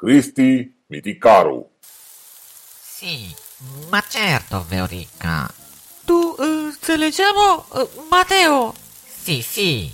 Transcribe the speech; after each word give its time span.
Cristi 0.00 0.72
Miticaru. 0.86 1.68
Sì, 2.80 3.34
ma 3.90 4.00
certo, 4.08 4.64
Veorica. 4.68 5.52
Tu 6.04 6.14
uh, 6.14 6.72
te 6.78 6.96
le 6.96 7.10
chiamo 7.10 7.66
uh, 7.70 8.06
Mateo. 8.08 8.74
Sì, 9.24 9.42
sì. 9.42 9.92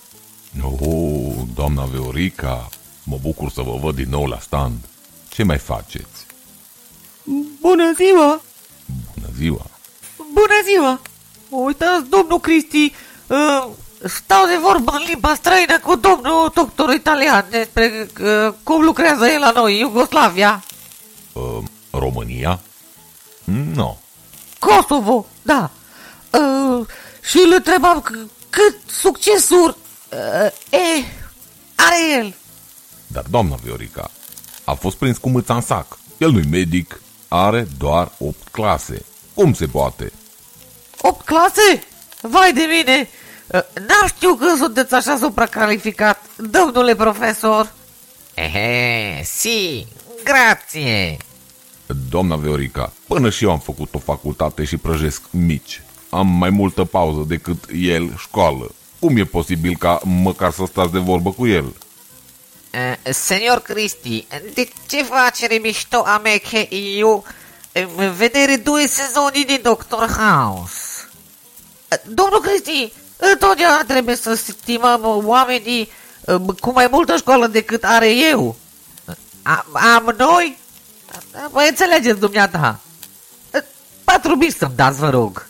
Oh, 0.61 1.46
doamna 1.55 1.87
Veorica, 1.87 2.69
mă 3.05 3.17
bucur 3.17 3.51
să 3.51 3.62
vă 3.62 3.77
văd 3.77 3.95
din 3.95 4.09
nou 4.09 4.27
la 4.27 4.39
stand. 4.39 4.89
Ce 5.29 5.43
mai 5.43 5.59
faceți? 5.59 6.27
Bună 7.61 7.93
ziua! 7.95 8.43
Bună 9.14 9.29
ziua! 9.36 9.66
Bună 10.16 10.61
ziua! 10.64 11.00
Uitați, 11.48 12.09
domnul 12.09 12.41
Cristi, 12.41 12.84
uh, 12.84 13.14
stau 14.09 14.46
de 14.46 14.57
vorbă 14.62 14.93
în 14.93 15.02
limba 15.07 15.34
străină 15.34 15.79
cu 15.79 15.96
domnul 15.96 16.50
doctor 16.55 16.95
italian 16.95 17.46
despre 17.50 18.09
uh, 18.20 18.55
cum 18.62 18.83
lucrează 18.83 19.27
el 19.27 19.41
la 19.41 19.51
noi, 19.51 19.79
Iugoslavia. 19.79 20.65
Uh, 21.33 21.59
România? 21.91 22.60
Nu. 23.74 23.98
Kosovo, 24.59 25.27
da. 25.43 25.70
Uh, 26.30 26.87
și 27.30 27.38
îl 27.38 27.52
întrebam 27.52 28.02
c- 28.02 28.30
cât 28.51 28.77
succesuri 28.87 29.77
uh, 30.12 30.79
e, 30.80 31.05
are 31.74 31.96
el. 32.18 32.34
Dar, 33.07 33.24
doamna 33.30 33.55
Viorica, 33.62 34.10
a 34.65 34.73
fost 34.74 34.96
prins 34.96 35.18
cu 35.18 35.29
mâța 35.29 35.55
în 35.55 35.60
sac. 35.60 35.98
El 36.18 36.30
nu-i 36.30 36.46
medic, 36.51 37.01
are 37.29 37.68
doar 37.79 38.12
8 38.18 38.37
clase. 38.51 39.05
Cum 39.34 39.52
se 39.55 39.66
poate? 39.66 40.12
8 41.01 41.24
clase? 41.24 41.84
Vai 42.21 42.52
de 42.52 42.62
mine! 42.71 43.09
Uh, 43.47 43.61
N-am 43.75 44.07
știut 44.07 44.39
că 44.39 44.55
sunteți 44.59 44.95
așa 44.95 45.16
supracalificat, 45.16 46.21
domnule 46.37 46.95
profesor. 46.95 47.73
Ehe, 48.35 49.23
sì, 49.23 49.87
grazie. 50.24 51.16
Doamna 52.10 52.37
Viorica, 52.37 52.93
până 53.07 53.30
și 53.30 53.45
eu 53.45 53.51
am 53.51 53.59
făcut 53.59 53.95
o 53.95 53.99
facultate 53.99 54.65
și 54.65 54.77
prăjesc 54.77 55.23
mici. 55.30 55.83
Am 56.10 56.27
mai 56.27 56.51
multă 56.51 56.85
pauză 56.85 57.24
decât 57.29 57.65
el 57.73 58.15
școală. 58.18 58.74
Cum 58.99 59.16
e 59.16 59.24
posibil 59.24 59.77
ca 59.79 60.01
măcar 60.05 60.52
să 60.52 60.65
stați 60.66 60.93
de 60.93 60.99
vorbă 60.99 61.33
cu 61.33 61.46
el? 61.46 61.65
Uh, 61.65 63.13
signor 63.13 63.59
Cristi, 63.59 64.27
de 64.55 64.69
ce 64.88 65.03
facere 65.03 65.55
mișto 65.56 66.03
a 66.06 66.21
me 66.22 66.37
che 66.37 66.69
io 66.75 67.22
eh, 67.72 67.87
vedere 68.16 68.56
due 68.56 68.87
sezoni 68.87 69.44
di 69.44 69.59
Doctor 69.62 70.09
House? 70.11 71.09
Uh, 71.91 71.99
Domnul 72.06 72.41
Cristi, 72.41 72.93
întotdeauna 73.33 73.83
trebuie 73.87 74.17
să 74.17 74.34
stimăm 74.34 75.00
oamenii 75.25 75.91
uh, 76.21 76.41
cu 76.61 76.72
mai 76.72 76.89
multă 76.91 77.17
școală 77.17 77.47
decât 77.47 77.84
are 77.84 78.11
eu. 78.15 78.56
Uh, 79.05 79.15
Am, 79.43 79.65
am 79.72 80.15
noi? 80.19 80.59
Mă 81.50 81.67
înțelegeți 81.69 82.19
dumneata. 82.19 82.81
Uh, 83.55 83.61
Patru 84.05 84.37
mii 84.37 84.53
să-mi 84.53 84.75
dați, 84.75 84.99
vă 84.99 85.11
rog. 85.11 85.47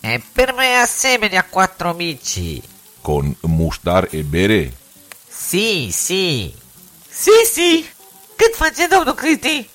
E 0.00 0.20
per 0.32 0.52
me 0.56 0.64
asemenea 0.82 1.46
quattro 1.50 1.88
amici. 1.88 2.60
Con 3.00 3.36
muștar 3.40 4.08
e 4.10 4.20
bere? 4.30 4.72
Sì, 5.48 5.90
sì. 5.90 6.54
Si, 7.10 7.30
si. 7.52 7.84
Cât 8.36 8.54
face 8.56 8.86
domnul 8.86 9.14
Cristi? 9.14 9.68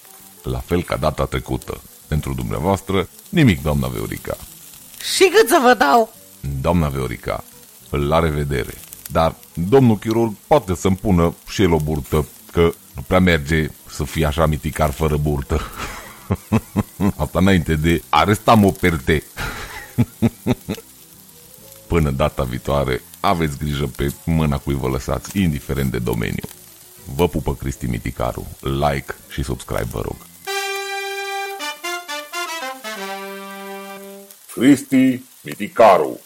La 0.43 0.59
fel 0.65 0.83
ca 0.83 0.95
data 0.95 1.25
trecută. 1.25 1.81
Pentru 2.07 2.33
dumneavoastră, 2.33 3.09
nimic, 3.29 3.61
doamna 3.61 3.87
Viorica. 3.87 4.37
Și 5.15 5.31
cât 5.35 5.49
să 5.49 5.59
vă 5.61 5.73
dau? 5.73 6.13
Doamna 6.65 6.87
Viorica, 6.87 7.43
la 7.89 8.19
revedere. 8.19 8.73
Dar 9.11 9.35
domnul 9.53 9.97
chirurg 9.97 10.33
poate 10.47 10.75
să-mi 10.75 10.95
pună 10.95 11.35
și 11.47 11.61
el 11.61 11.71
o 11.71 11.77
burtă, 11.77 12.27
că 12.51 12.73
nu 12.95 13.01
prea 13.07 13.19
merge 13.19 13.69
să 13.89 14.03
fie 14.03 14.25
așa 14.25 14.45
miticar 14.45 14.91
fără 14.91 15.17
burtă. 15.17 15.61
Asta 17.23 17.39
înainte 17.39 17.75
de 17.75 18.01
arestam 18.09 18.65
o 18.65 18.71
perte. 18.71 19.23
Până 21.87 22.09
data 22.11 22.43
viitoare, 22.43 23.01
aveți 23.19 23.57
grijă 23.57 23.91
pe 23.95 24.13
mâna 24.25 24.57
cui 24.57 24.75
vă 24.75 24.87
lăsați, 24.87 25.39
indiferent 25.39 25.91
de 25.91 25.99
domeniu. 25.99 26.45
Vă 27.15 27.27
pupă 27.27 27.55
Cristi 27.55 27.85
Miticaru. 27.85 28.47
Like 28.59 29.15
și 29.29 29.43
subscribe, 29.43 29.87
vă 29.91 30.01
rog. 30.01 30.15
Cristi 34.53 35.21
Miticaru. 35.41 36.19